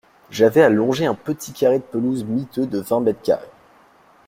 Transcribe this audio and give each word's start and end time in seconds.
J’avais 0.31 0.63
à 0.63 0.69
longer 0.69 1.05
un 1.05 1.13
petit 1.13 1.53
carré 1.53 1.77
de 1.77 1.83
pelouse 1.83 2.23
miteux 2.23 2.65
de 2.65 2.79
vingt 2.79 3.01
mètres 3.01 3.21
carrés. 3.21 3.51